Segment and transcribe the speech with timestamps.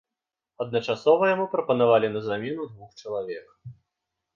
[0.65, 3.47] Адначасова яму прапанавалі на замену двух чалавек.